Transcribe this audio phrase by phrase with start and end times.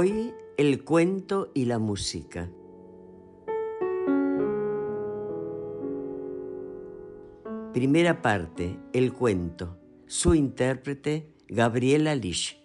[0.00, 2.48] Hoy el cuento y la música.
[7.72, 9.76] Primera parte, el cuento.
[10.06, 12.57] Su intérprete, Gabriela Lish.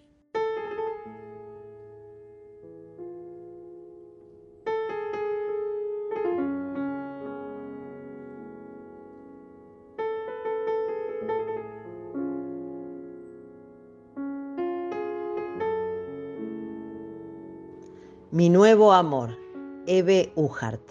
[18.34, 19.38] Mi nuevo amor,
[19.86, 20.82] Eve Uhart.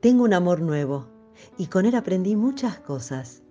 [0.00, 1.06] Tengo un amor nuevo
[1.58, 3.44] y con él aprendí muchas cosas.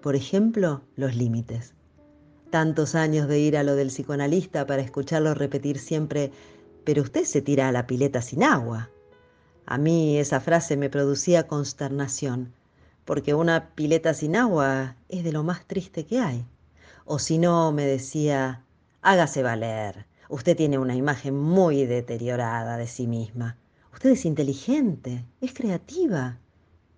[0.00, 1.74] Por ejemplo, los límites.
[2.50, 6.30] Tantos años de ir a lo del psicoanalista para escucharlo repetir siempre,
[6.84, 8.88] pero usted se tira a la pileta sin agua.
[9.66, 12.52] A mí esa frase me producía consternación,
[13.04, 16.46] porque una pileta sin agua es de lo más triste que hay.
[17.04, 18.62] O si no, me decía,
[19.02, 23.56] hágase valer, Usted tiene una imagen muy deteriorada de sí misma.
[23.94, 26.38] Usted es inteligente, es creativa.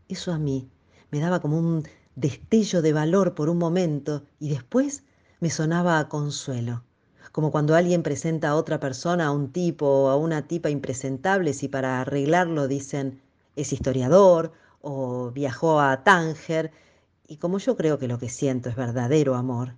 [0.09, 0.69] Eso a mí
[1.13, 1.85] me daba como un
[2.17, 5.05] destello de valor por un momento y después
[5.39, 6.83] me sonaba a consuelo,
[7.31, 11.63] como cuando alguien presenta a otra persona, a un tipo o a una tipa impresentables
[11.63, 13.23] y para arreglarlo dicen
[13.55, 14.53] es historiador
[14.83, 16.73] o viajó a Tánger
[17.29, 19.77] y como yo creo que lo que siento es verdadero amor,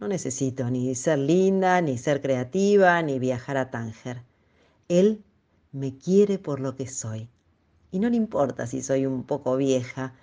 [0.00, 4.22] no necesito ni ser linda, ni ser creativa, ni viajar a Tánger.
[4.88, 5.22] Él
[5.72, 7.28] me quiere por lo que soy.
[7.90, 10.14] Y no le importa si soy un poco vieja,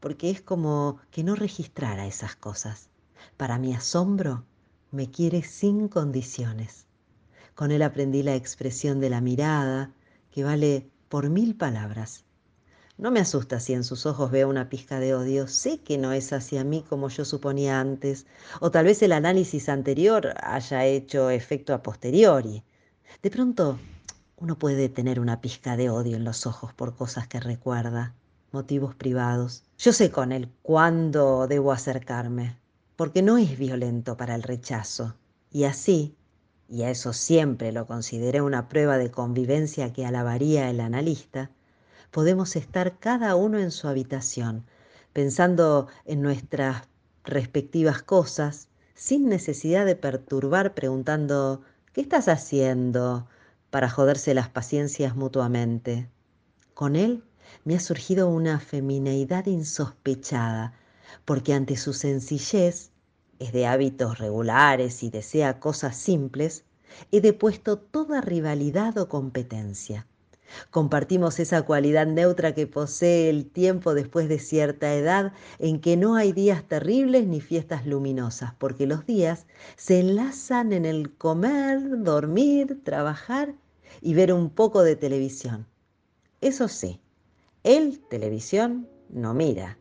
[0.00, 2.88] porque es como que no registrara esas cosas.
[3.36, 4.44] Para mi asombro,
[4.90, 6.86] me quiere sin condiciones.
[7.54, 9.92] Con él aprendí la expresión de la mirada,
[10.30, 12.24] que vale por mil palabras.
[13.00, 15.48] No me asusta si en sus ojos veo una pizca de odio.
[15.48, 18.26] Sé que no es hacia mí como yo suponía antes,
[18.60, 22.62] o tal vez el análisis anterior haya hecho efecto a posteriori.
[23.22, 23.78] De pronto,
[24.36, 28.12] uno puede tener una pizca de odio en los ojos por cosas que recuerda,
[28.52, 29.62] motivos privados.
[29.78, 32.58] Yo sé con él cuándo debo acercarme,
[32.96, 35.14] porque no es violento para el rechazo.
[35.50, 36.16] Y así,
[36.68, 41.50] y a eso siempre lo consideré una prueba de convivencia que alabaría el analista,
[42.10, 44.64] podemos estar cada uno en su habitación,
[45.12, 46.88] pensando en nuestras
[47.24, 51.62] respectivas cosas, sin necesidad de perturbar preguntando,
[51.92, 53.26] ¿qué estás haciendo?
[53.70, 56.10] para joderse las paciencias mutuamente.
[56.74, 57.24] Con él
[57.64, 60.74] me ha surgido una femineidad insospechada,
[61.24, 62.90] porque ante su sencillez,
[63.38, 66.64] es de hábitos regulares y desea cosas simples,
[67.10, 70.06] he depuesto toda rivalidad o competencia.
[70.70, 76.16] Compartimos esa cualidad neutra que posee el tiempo después de cierta edad en que no
[76.16, 79.46] hay días terribles ni fiestas luminosas, porque los días
[79.76, 83.54] se enlazan en el comer, dormir, trabajar
[84.00, 85.66] y ver un poco de televisión.
[86.40, 87.00] Eso sí,
[87.64, 89.78] él televisión no mira.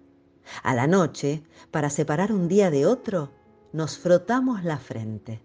[0.63, 3.31] A la noche, para separar un día de otro,
[3.72, 5.42] nos frotamos la frente.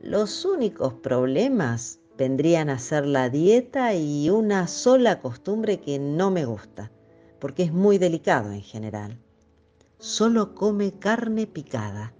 [0.00, 6.44] Los únicos problemas vendrían a ser la dieta y una sola costumbre que no me
[6.44, 6.92] gusta,
[7.38, 9.18] porque es muy delicado en general.
[9.96, 12.12] Solo come carne picada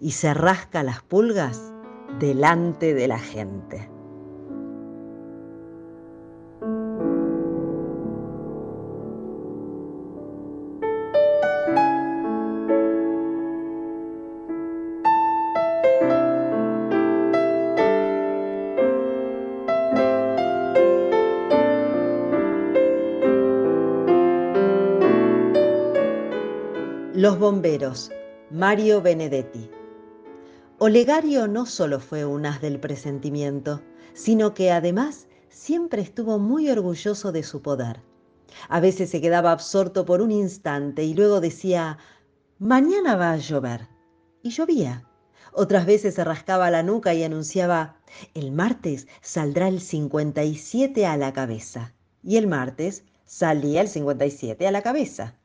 [0.00, 1.72] y se rasca las pulgas
[2.20, 3.90] delante de la gente.
[27.18, 28.12] Los bomberos,
[28.48, 29.68] Mario Benedetti.
[30.78, 33.82] Olegario no solo fue un as del presentimiento,
[34.14, 38.02] sino que además siempre estuvo muy orgulloso de su poder.
[38.68, 41.98] A veces se quedaba absorto por un instante y luego decía,
[42.60, 43.88] mañana va a llover.
[44.44, 45.04] Y llovía.
[45.52, 47.96] Otras veces se rascaba la nuca y anunciaba,
[48.34, 51.94] el martes saldrá el 57 a la cabeza.
[52.22, 55.37] Y el martes salía el 57 a la cabeza.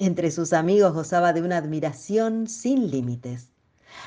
[0.00, 3.50] Entre sus amigos gozaba de una admiración sin límites.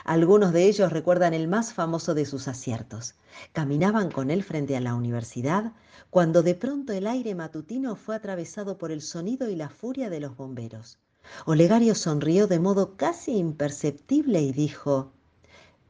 [0.05, 3.15] Algunos de ellos recuerdan el más famoso de sus aciertos.
[3.51, 5.73] Caminaban con él frente a la universidad
[6.09, 10.21] cuando de pronto el aire matutino fue atravesado por el sonido y la furia de
[10.21, 10.97] los bomberos.
[11.45, 15.11] Olegario sonrió de modo casi imperceptible y dijo,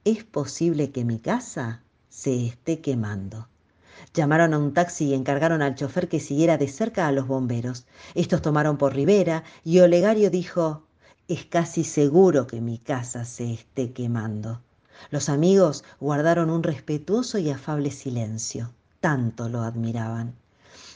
[0.03, 3.50] ¿es posible que mi casa se esté quemando?
[4.13, 7.85] Llamaron a un taxi y encargaron al chofer que siguiera de cerca a los bomberos.
[8.13, 10.83] Estos tomaron por Rivera y Olegario dijo,
[11.29, 14.61] es casi seguro que mi casa se esté quemando.
[15.11, 18.73] Los amigos guardaron un respetuoso y afable silencio.
[18.99, 20.35] Tanto lo admiraban.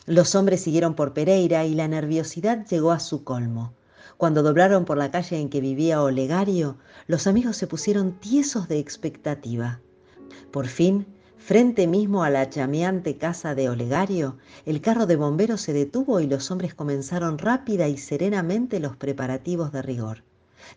[0.06, 3.72] Los hombres siguieron por Pereira y la nerviosidad llegó a su colmo.
[4.18, 6.78] Cuando doblaron por la calle en que vivía Olegario,
[7.08, 9.80] los amigos se pusieron tiesos de expectativa.
[10.52, 11.06] Por fin
[11.46, 16.26] Frente mismo a la chameante casa de Olegario, el carro de bomberos se detuvo y
[16.26, 20.24] los hombres comenzaron rápida y serenamente los preparativos de rigor.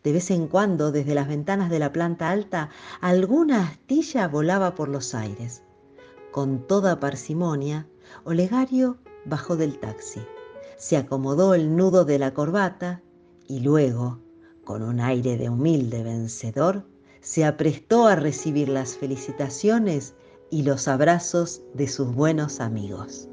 [0.05, 2.69] De vez en cuando, desde las ventanas de la planta alta,
[3.01, 5.63] alguna astilla volaba por los aires.
[6.33, 7.87] Con toda parsimonia,
[8.25, 10.21] Olegario bajó del taxi,
[10.77, 13.01] se acomodó el nudo de la corbata
[13.47, 14.21] y luego,
[14.65, 16.85] con un aire de humilde vencedor,
[17.23, 20.13] se aprestó a recibir las felicitaciones
[20.51, 23.28] y los abrazos de sus buenos amigos.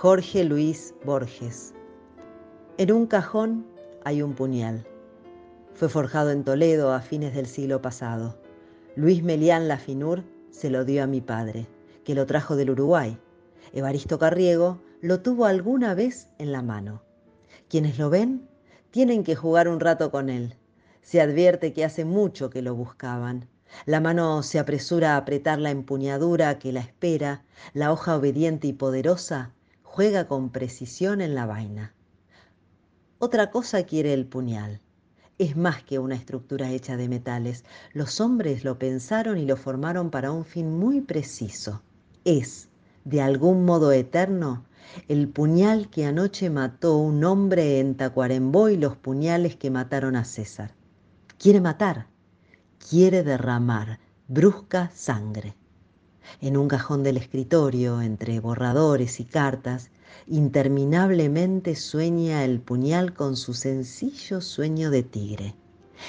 [0.00, 1.74] Jorge Luis Borges.
[2.76, 3.66] En un cajón
[4.04, 4.86] hay un puñal.
[5.74, 8.38] Fue forjado en Toledo a fines del siglo pasado.
[8.94, 10.22] Luis Melián Lafinur
[10.52, 11.66] se lo dio a mi padre,
[12.04, 13.18] que lo trajo del Uruguay.
[13.72, 17.02] Evaristo Carriego lo tuvo alguna vez en la mano.
[17.68, 18.48] Quienes lo ven
[18.92, 20.54] tienen que jugar un rato con él.
[21.02, 23.48] Se advierte que hace mucho que lo buscaban
[23.84, 28.72] la mano se apresura a apretar la empuñadura que la espera, la hoja obediente y
[28.72, 29.52] poderosa
[29.98, 31.92] juega con precisión en la vaina.
[33.18, 34.80] Otra cosa quiere el puñal.
[35.38, 37.64] Es más que una estructura hecha de metales.
[37.94, 41.82] Los hombres lo pensaron y lo formaron para un fin muy preciso.
[42.24, 42.68] Es,
[43.04, 44.66] de algún modo eterno,
[45.08, 50.24] el puñal que anoche mató un hombre en Tacuarembó y los puñales que mataron a
[50.24, 50.76] César.
[51.38, 52.06] Quiere matar,
[52.88, 53.98] quiere derramar
[54.28, 55.57] brusca sangre.
[56.40, 59.90] En un cajón del escritorio, entre borradores y cartas,
[60.26, 65.54] interminablemente sueña el puñal con su sencillo sueño de tigre.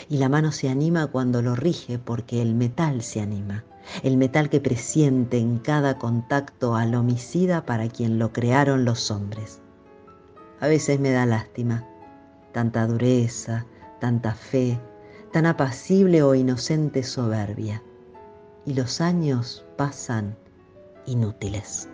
[0.09, 3.63] Y la mano se anima cuando lo rige porque el metal se anima,
[4.03, 9.61] el metal que presiente en cada contacto al homicida para quien lo crearon los hombres.
[10.59, 11.88] A veces me da lástima,
[12.51, 13.65] tanta dureza,
[13.99, 14.79] tanta fe,
[15.31, 17.81] tan apacible o inocente soberbia,
[18.65, 20.36] y los años pasan
[21.05, 21.88] inútiles.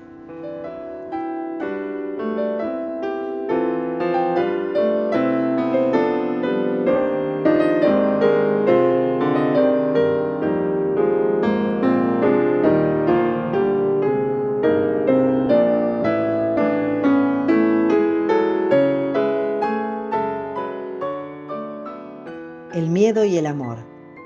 [23.23, 23.77] y el amor,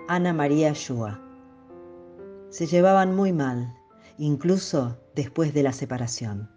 [0.07, 1.28] Ana María Shua.
[2.59, 3.73] Se llevaban muy mal,
[4.17, 6.49] incluso después de la separación.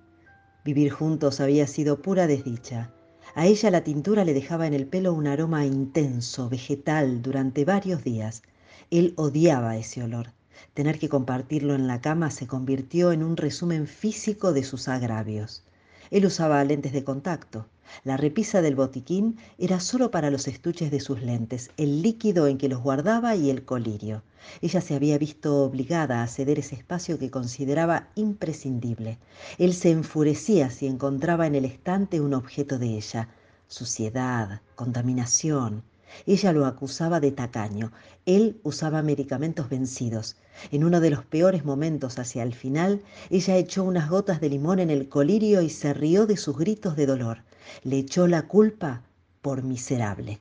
[0.64, 2.92] Vivir juntos había sido pura desdicha.
[3.36, 8.02] A ella la tintura le dejaba en el pelo un aroma intenso, vegetal, durante varios
[8.02, 8.42] días.
[8.90, 10.32] Él odiaba ese olor.
[10.74, 15.62] Tener que compartirlo en la cama se convirtió en un resumen físico de sus agravios.
[16.10, 17.68] Él usaba lentes de contacto.
[18.04, 22.58] La repisa del botiquín era solo para los estuches de sus lentes, el líquido en
[22.58, 24.22] que los guardaba y el colirio.
[24.60, 29.18] Ella se había visto obligada a ceder ese espacio que consideraba imprescindible.
[29.58, 33.28] Él se enfurecía si encontraba en el estante un objeto de ella.
[33.68, 35.82] Suciedad, contaminación.
[36.26, 37.92] Ella lo acusaba de tacaño.
[38.26, 40.36] Él usaba medicamentos vencidos.
[40.70, 44.78] En uno de los peores momentos hacia el final, ella echó unas gotas de limón
[44.78, 47.38] en el colirio y se rió de sus gritos de dolor.
[47.82, 49.02] Le echó la culpa
[49.40, 50.40] por miserable.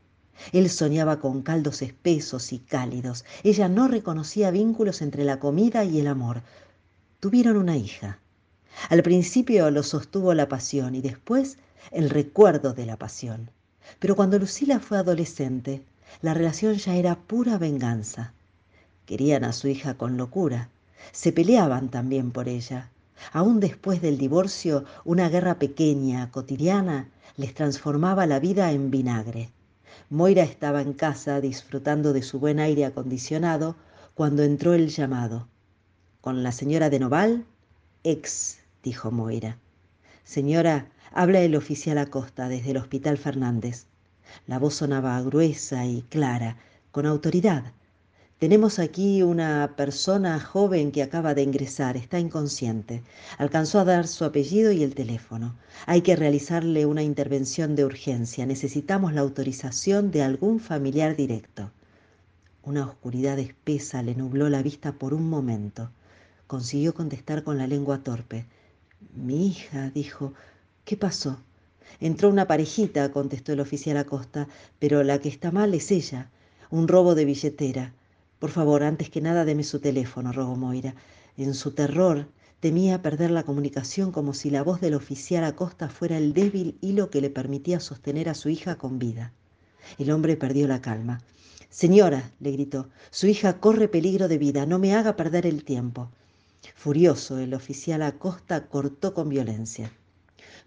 [0.52, 3.26] Él soñaba con caldos espesos y cálidos.
[3.44, 6.42] Ella no reconocía vínculos entre la comida y el amor.
[7.20, 8.20] Tuvieron una hija.
[8.90, 11.58] Al principio lo sostuvo la pasión y después
[11.92, 13.50] el recuerdo de la pasión.
[14.00, 15.84] Pero cuando Lucila fue adolescente,
[16.22, 18.34] la relación ya era pura venganza.
[19.06, 20.70] Querían a su hija con locura.
[21.12, 22.90] Se peleaban también por ella.
[23.34, 29.52] Aún después del divorcio, una guerra pequeña, cotidiana, les transformaba la vida en vinagre.
[30.10, 33.76] Moira estaba en casa disfrutando de su buen aire acondicionado
[34.14, 35.48] cuando entró el llamado.
[36.20, 37.46] ¿Con la señora de Noval?
[38.04, 39.58] Ex, dijo Moira.
[40.24, 43.88] Señora, habla el oficial Acosta desde el Hospital Fernández.
[44.48, 46.58] La voz sonaba gruesa y clara,
[46.92, 47.74] con autoridad.
[48.42, 53.04] Tenemos aquí una persona joven que acaba de ingresar, está inconsciente.
[53.38, 55.56] Alcanzó a dar su apellido y el teléfono.
[55.86, 58.48] Hay que realizarle una intervención de urgencia.
[58.48, 61.72] Necesitamos la autorización de algún familiar directo.
[62.64, 65.92] Una oscuridad espesa le nubló la vista por un momento.
[66.48, 68.48] Consiguió contestar con la lengua torpe.
[69.14, 70.34] Mi hija, dijo,
[70.84, 71.38] ¿qué pasó?
[72.00, 74.48] Entró una parejita, contestó el oficial Acosta,
[74.80, 76.32] pero la que está mal es ella.
[76.72, 77.94] Un robo de billetera.
[78.42, 80.96] Por favor, antes que nada deme su teléfono, rogó Moira.
[81.38, 82.28] En su terror
[82.60, 87.12] temía perder la comunicación como si la voz del oficial Acosta fuera el débil hilo
[87.12, 89.32] que le permitía sostener a su hija con vida.
[90.00, 91.22] El hombre perdió la calma.
[91.70, 96.10] Señora, le gritó, su hija corre peligro de vida, no me haga perder el tiempo.
[96.74, 99.92] Furioso, el oficial Acosta cortó con violencia.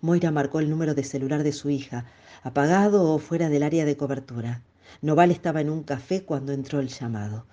[0.00, 2.06] Moira marcó el número de celular de su hija,
[2.44, 4.62] apagado o fuera del área de cobertura.
[5.02, 7.46] Noval estaba en un café cuando entró el llamado.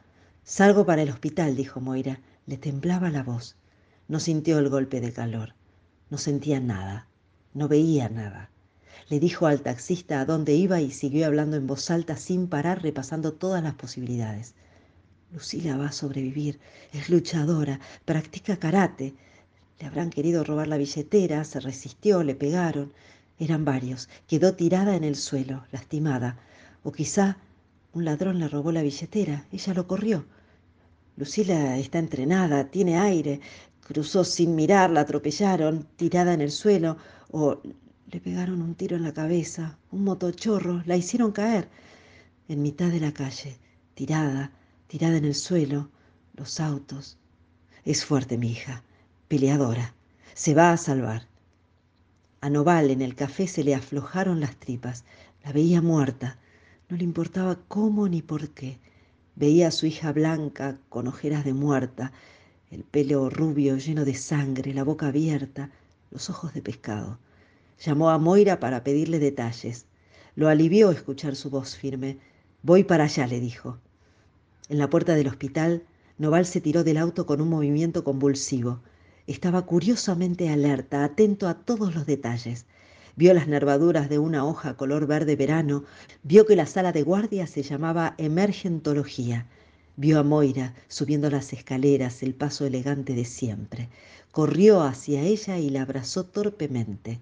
[0.51, 2.20] Salgo para el hospital, dijo Moira.
[2.46, 3.55] Le temblaba la voz.
[4.10, 5.53] No sintió el golpe de calor.
[6.10, 7.08] No sentía nada.
[7.53, 8.50] No veía nada.
[9.08, 12.84] Le dijo al taxista a dónde iba y siguió hablando en voz alta sin parar,
[12.84, 14.53] repasando todas las posibilidades.
[15.31, 16.60] Lucila va a sobrevivir.
[16.91, 17.79] Es luchadora.
[18.03, 19.13] Practica karate.
[19.79, 21.46] Le habrán querido robar la billetera.
[21.46, 22.24] Se resistió.
[22.24, 22.91] Le pegaron.
[23.39, 24.10] Eran varios.
[24.27, 26.38] Quedó tirada en el suelo, lastimada.
[26.84, 27.38] O quizá
[27.93, 29.46] un ladrón le robó la billetera.
[29.53, 30.25] Ella lo corrió.
[31.18, 33.41] Lucila está entrenada, tiene aire.
[33.82, 36.98] Cruzó sin mirar, la atropellaron, tirada en el suelo,
[37.32, 37.62] o
[38.12, 41.70] le pegaron un tiro en la cabeza, un motochorro, la hicieron caer
[42.48, 43.58] en mitad de la calle,
[43.94, 44.51] tirada,
[44.88, 45.89] tirada en el suelo,
[46.36, 47.18] los autos.
[47.86, 48.84] Es fuerte mi hija,
[49.30, 49.94] peleadora,
[50.34, 51.27] se va a salvar.
[52.41, 55.06] A Noval en el café se le aflojaron las tripas,
[55.46, 56.38] la veía muerta,
[56.89, 58.80] no le importaba cómo ni por qué.
[59.35, 62.11] Veía a su hija blanca, con ojeras de muerta,
[62.69, 65.71] el pelo rubio lleno de sangre, la boca abierta,
[66.09, 67.17] los ojos de pescado.
[67.79, 69.85] Llamó a Moira para pedirle detalles.
[70.35, 72.19] Lo alivió escuchar su voz firme.
[72.61, 73.79] Voy para allá, le dijo.
[74.69, 75.83] En la puerta del hospital,
[76.17, 78.81] Noval se tiró del auto con un movimiento convulsivo.
[79.27, 82.65] Estaba curiosamente alerta, atento a todos los detalles.
[83.18, 85.84] Vio las nervaduras de una hoja color verde verano,
[86.24, 89.48] vio que la sala de guardia se llamaba emergentología.
[89.98, 93.89] Vio a Moira subiendo las escaleras, el paso elegante de siempre.
[94.32, 97.20] Corrió hacia ella y la abrazó torpemente.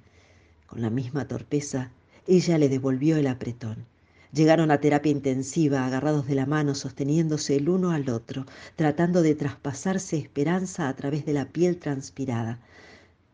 [0.67, 1.89] Con la misma torpeza,
[2.27, 3.87] ella le devolvió el apretón.
[4.31, 9.33] Llegaron a terapia intensiva, agarrados de la mano, sosteniéndose el uno al otro, tratando de
[9.33, 12.59] traspasarse esperanza a través de la piel transpirada.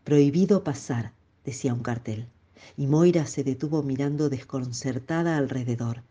[0.05, 1.11] Prohibido pasar,
[1.43, 2.27] decía un cartel
[2.77, 6.03] y Moira se detuvo mirando desconcertada alrededor.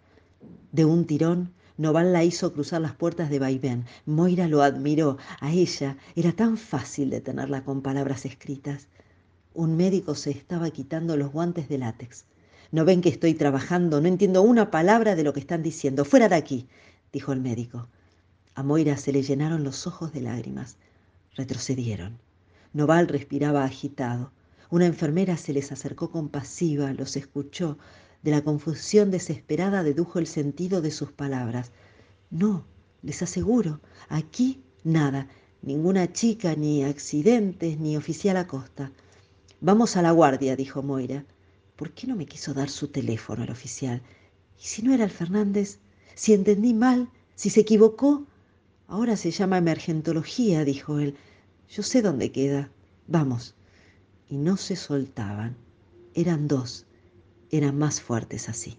[0.73, 3.85] De un tirón, Noval la hizo cruzar las puertas de vaivén.
[4.07, 5.19] Moira lo admiró.
[5.41, 8.87] A ella era tan fácil detenerla con palabras escritas.
[9.55, 12.27] Un médico se estaba quitando los guantes de látex.
[12.71, 14.01] ¿No ven que estoy trabajando?
[14.01, 16.05] No entiendo una palabra de lo que están diciendo.
[16.05, 16.69] Fuera de aquí,
[17.13, 17.89] dijo el médico.
[18.55, 20.77] A Moira se le llenaron los ojos de lágrimas.
[21.35, 22.19] Retrocedieron.
[22.73, 24.31] Noval respiraba agitado.
[24.75, 27.79] Una enfermera se les acercó compasiva, los escuchó.
[28.25, 31.71] De la confusión desesperada dedujo el sentido de sus palabras.
[32.29, 32.67] No,
[33.01, 35.29] les aseguro, aquí nada,
[35.63, 38.91] ninguna chica, ni accidentes, ni oficial Acosta.
[39.61, 41.25] Vamos a la guardia, dijo Moira.
[41.77, 44.03] ¿Por qué no me quiso dar su teléfono el oficial?
[44.61, 45.79] ¿Y si no era el Fernández?
[46.17, 48.27] Si entendí mal, si se equivocó.
[48.89, 51.15] Ahora se llama emergentología, dijo él.
[51.69, 52.73] Yo sé dónde queda.
[53.07, 53.55] Vamos
[54.29, 55.57] y no se soltaban.
[56.15, 56.87] Eran dos,
[57.51, 58.79] eran más fuertes así.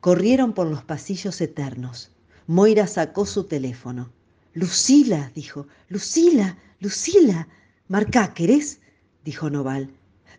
[0.00, 2.10] Corrieron por los pasillos eternos.
[2.46, 4.10] Moira sacó su teléfono.
[4.54, 5.66] Lucila, dijo.
[5.88, 7.48] Lucila, Lucila.
[7.88, 8.80] Marcá, ¿querés?
[9.24, 9.90] dijo Noval.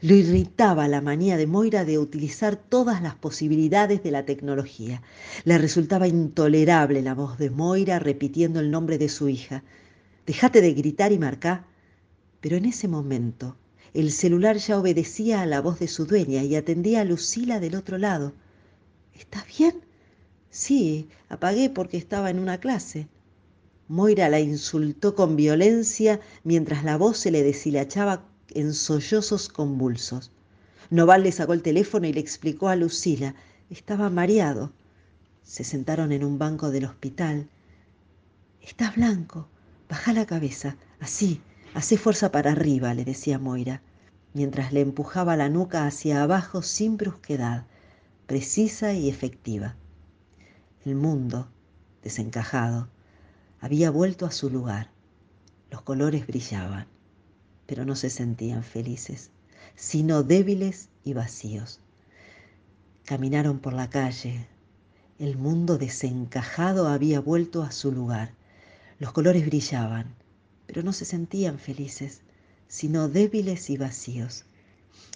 [0.01, 5.03] Lo irritaba la manía de Moira de utilizar todas las posibilidades de la tecnología.
[5.43, 9.63] Le resultaba intolerable la voz de Moira repitiendo el nombre de su hija.
[10.25, 11.67] Déjate de gritar y marcá.
[12.39, 13.55] Pero en ese momento
[13.93, 17.75] el celular ya obedecía a la voz de su dueña y atendía a Lucila del
[17.75, 18.33] otro lado.
[19.13, 19.81] ¿Estás bien?
[20.49, 23.07] Sí, apagué porque estaba en una clase.
[23.87, 30.31] Moira la insultó con violencia mientras la voz se le deshilachaba en sollozos convulsos.
[30.89, 33.35] Noval le sacó el teléfono y le explicó a Lucila.
[33.69, 34.71] Estaba mareado.
[35.43, 37.47] Se sentaron en un banco del hospital.
[38.61, 39.47] Estás blanco.
[39.89, 40.77] Baja la cabeza.
[40.99, 41.41] Así.
[41.73, 43.81] Hacé fuerza para arriba, le decía Moira,
[44.33, 47.65] mientras le empujaba la nuca hacia abajo sin brusquedad,
[48.27, 49.75] precisa y efectiva.
[50.85, 51.49] El mundo,
[52.03, 52.89] desencajado,
[53.59, 54.89] había vuelto a su lugar.
[55.69, 56.87] Los colores brillaban
[57.71, 59.31] pero no se sentían felices,
[59.75, 61.79] sino débiles y vacíos.
[63.05, 64.45] Caminaron por la calle.
[65.19, 68.33] El mundo desencajado había vuelto a su lugar.
[68.99, 70.13] Los colores brillaban,
[70.71, 72.21] pero no se sentían felices,
[72.69, 74.45] sino débiles y vacíos.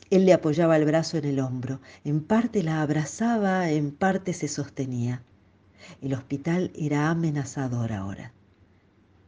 [0.09, 4.49] Él le apoyaba el brazo en el hombro, en parte la abrazaba, en parte se
[4.49, 5.23] sostenía.
[6.01, 8.33] El hospital era amenazador ahora.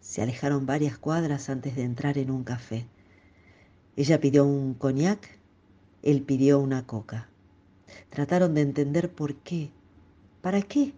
[0.01, 2.87] Se alejaron varias cuadras antes de entrar en un café.
[3.95, 5.39] Ella pidió un coñac,
[6.03, 7.29] él pidió una coca.
[8.09, 9.71] Trataron de entender por qué.
[10.41, 10.93] ¿Para qué?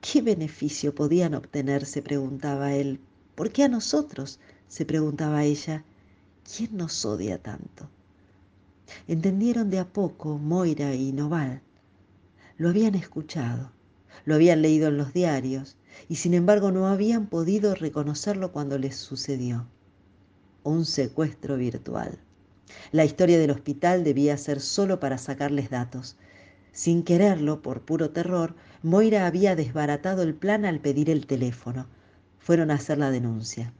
[0.00, 1.86] ¿Qué beneficio podían obtener?
[1.86, 2.98] se preguntaba él.
[3.36, 4.40] ¿Por qué a nosotros?
[4.68, 5.84] Se preguntaba ella.
[6.44, 7.88] ¿Quién nos odia tanto?
[9.08, 11.60] Entendieron de a poco Moira y Noval.
[12.56, 13.72] Lo habían escuchado,
[14.24, 15.76] lo habían leído en los diarios
[16.08, 19.66] y sin embargo no habían podido reconocerlo cuando les sucedió.
[20.62, 22.18] Un secuestro virtual.
[22.92, 26.16] La historia del hospital debía ser solo para sacarles datos.
[26.72, 31.86] Sin quererlo, por puro terror, Moira había desbaratado el plan al pedir el teléfono.
[32.38, 33.72] Fueron a hacer la denuncia.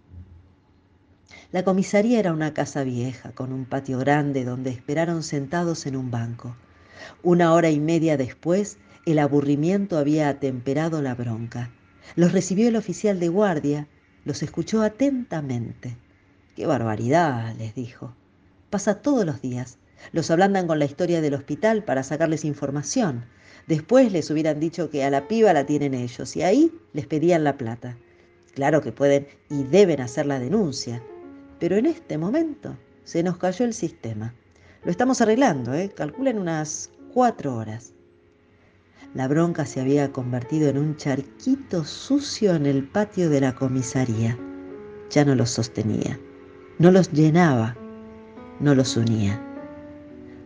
[1.52, 6.10] La comisaría era una casa vieja, con un patio grande donde esperaron sentados en un
[6.10, 6.56] banco.
[7.22, 11.70] Una hora y media después, el aburrimiento había atemperado la bronca.
[12.14, 13.88] Los recibió el oficial de guardia,
[14.24, 15.96] los escuchó atentamente.
[16.56, 17.54] ¡Qué barbaridad!
[17.56, 18.14] les dijo.
[18.70, 19.78] Pasa todos los días.
[20.12, 23.24] Los ablandan con la historia del hospital para sacarles información.
[23.66, 27.44] Después les hubieran dicho que a la piba la tienen ellos y ahí les pedían
[27.44, 27.96] la plata.
[28.54, 31.02] Claro que pueden y deben hacer la denuncia,
[31.58, 34.34] pero en este momento se nos cayó el sistema.
[34.84, 35.90] Lo estamos arreglando, ¿eh?
[35.94, 37.92] calculen unas cuatro horas.
[39.14, 44.38] La bronca se había convertido en un charquito sucio en el patio de la comisaría.
[45.10, 46.18] Ya no los sostenía,
[46.78, 47.76] no los llenaba
[48.60, 49.40] no los unía.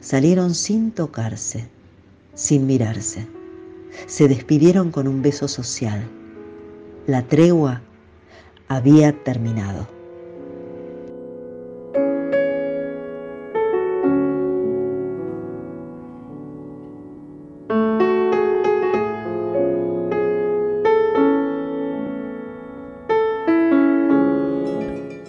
[0.01, 1.69] Salieron sin tocarse,
[2.35, 3.27] sin mirarse.
[4.07, 6.03] Se despidieron con un beso social.
[7.07, 7.83] La tregua
[8.69, 9.87] había terminado.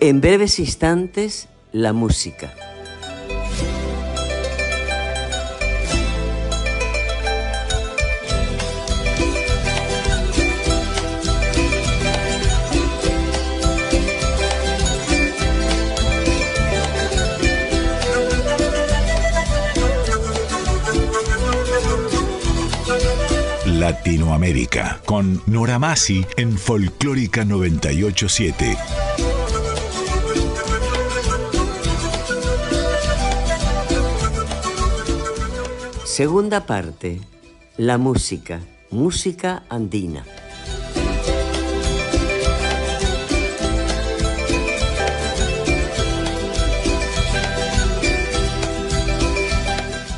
[0.04, 2.52] En breves instantes, la música.
[23.68, 29.01] Latinoamérica, con Nora Masi en Folclórica 987.
[36.22, 37.20] Segunda parte,
[37.78, 38.60] la música,
[38.92, 40.24] música andina.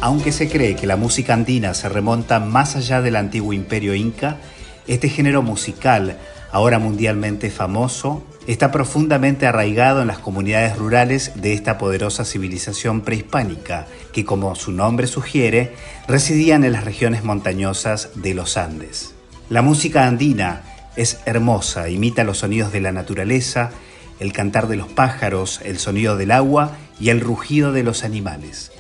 [0.02, 4.40] Aunque se cree que la música andina se remonta más allá del antiguo imperio inca,
[4.88, 6.18] este género musical,
[6.52, 13.88] ahora mundialmente famoso, está profundamente arraigado en las comunidades rurales de esta poderosa civilización prehispánica,
[14.12, 15.74] que como su nombre sugiere,
[16.08, 19.14] residían en las regiones montañosas de los Andes.
[19.50, 20.64] La música andina
[20.96, 23.72] es hermosa, imita los sonidos de la naturaleza,
[24.20, 28.72] el cantar de los pájaros, el sonido del agua y el rugido de los animales.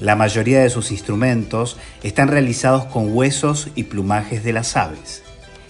[0.00, 5.24] La mayoría de sus instrumentos están realizados con huesos y plumajes de las aves.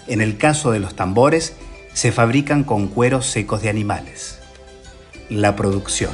[0.07, 1.55] En el caso de los tambores,
[1.99, 4.39] se fabrican con cueros secos de animales.
[5.29, 6.13] La producción.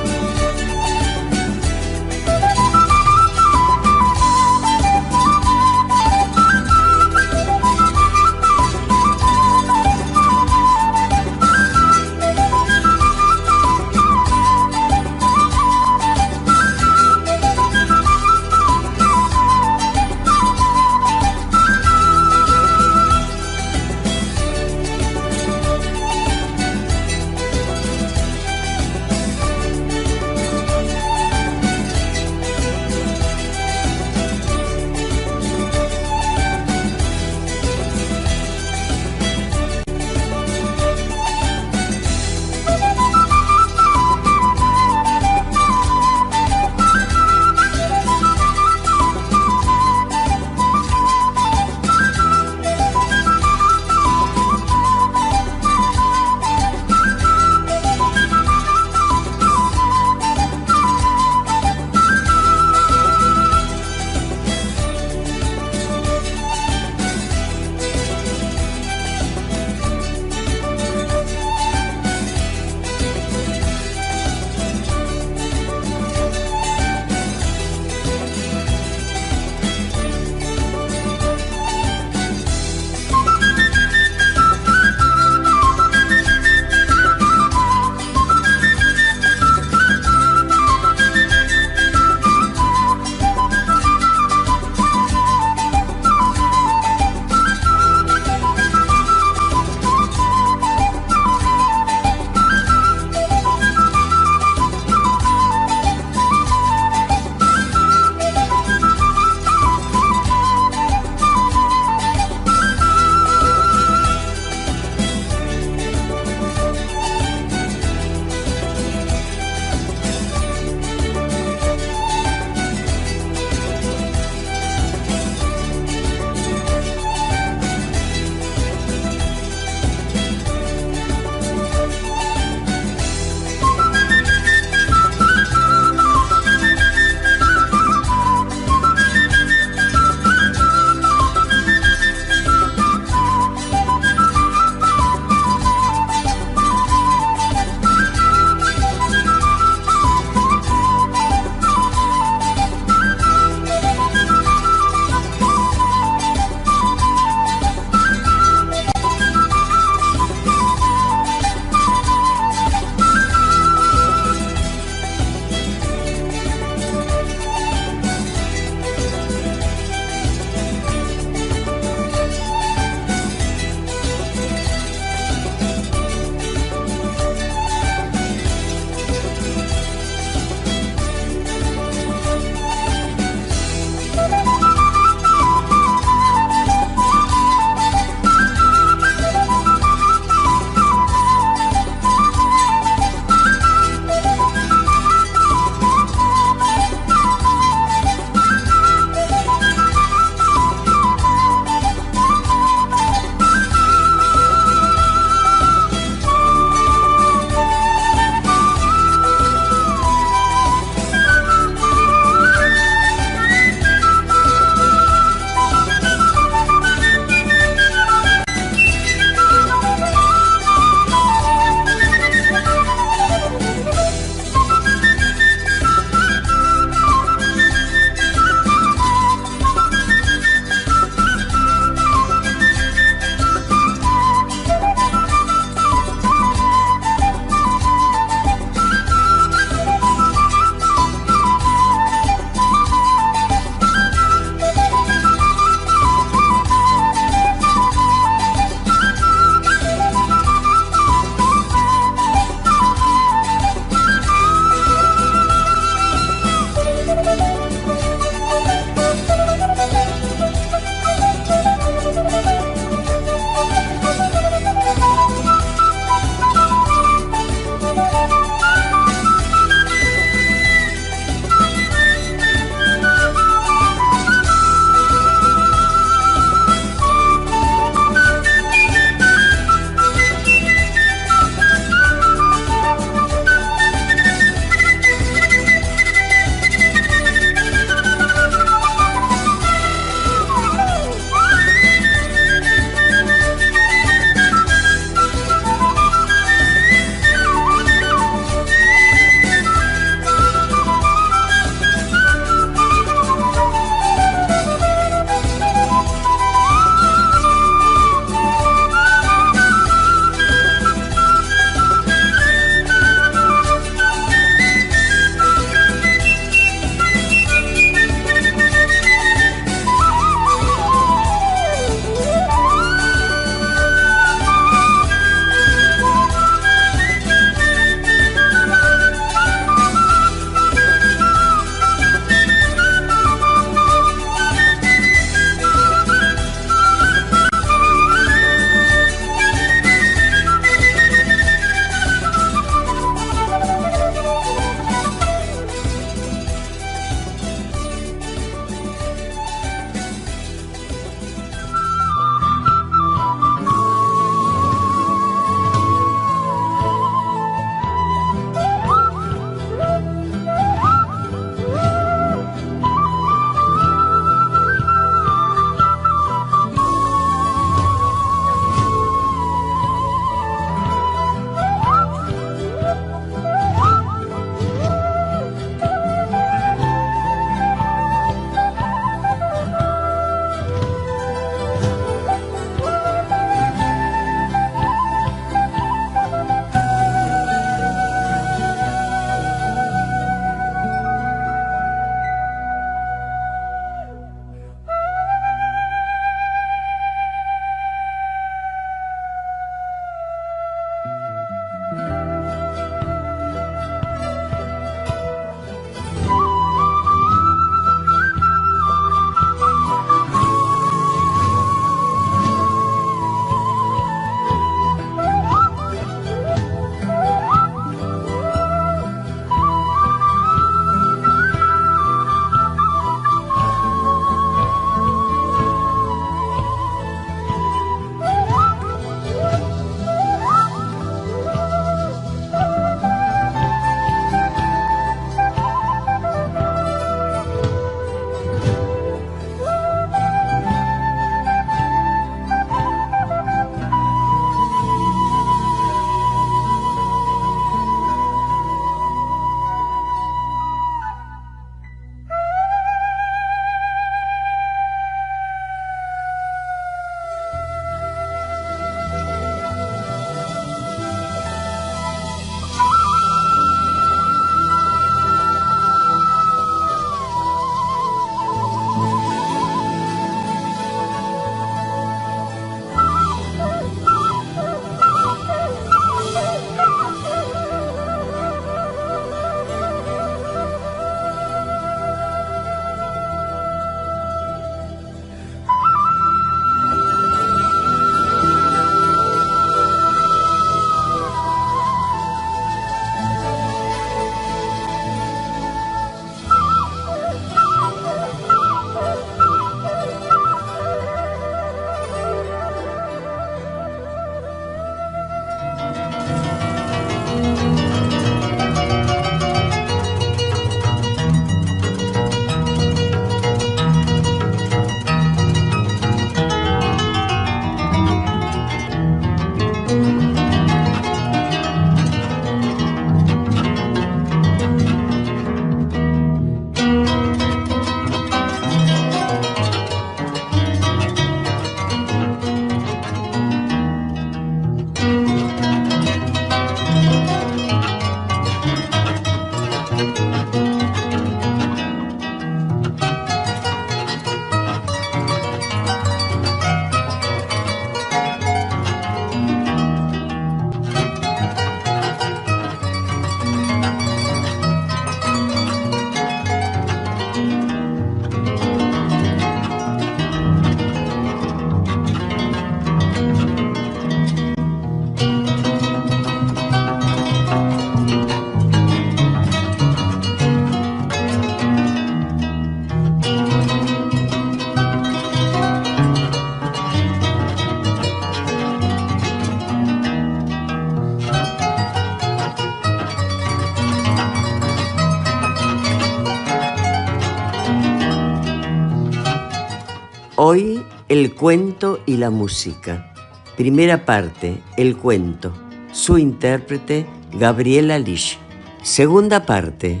[591.14, 593.14] El cuento y la música.
[593.56, 595.52] Primera parte, el cuento.
[595.92, 598.36] Su intérprete, Gabriela Lish.
[598.82, 600.00] Segunda parte,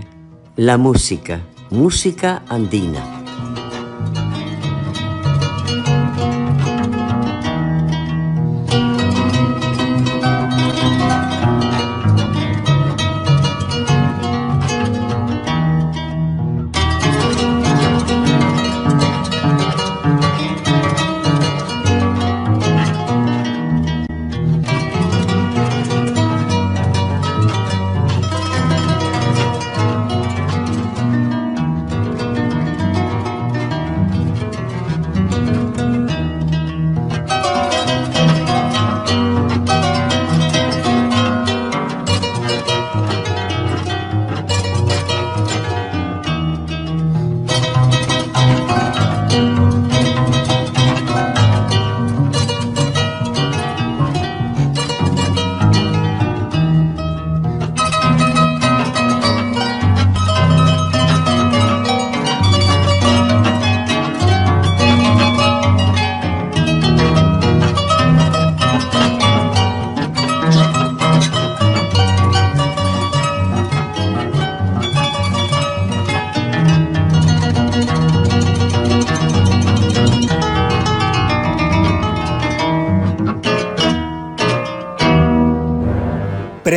[0.56, 1.40] la música.
[1.70, 3.13] Música andina.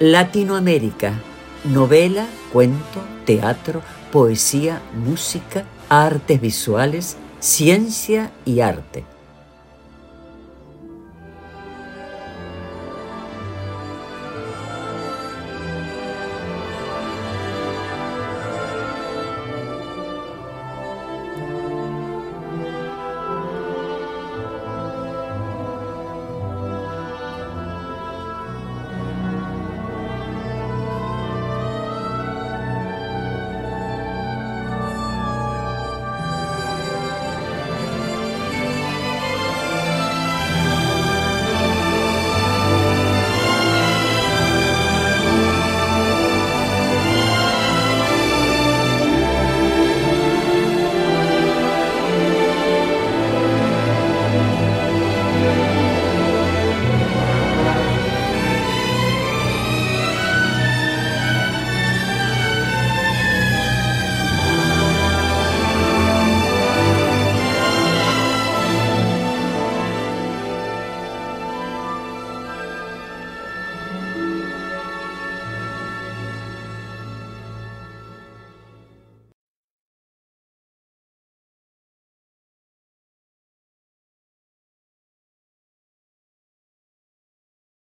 [0.00, 1.12] Latinoamérica.
[1.64, 3.82] Novela, cuento, teatro,
[4.12, 9.04] poesía, música, artes visuales, ciencia y arte.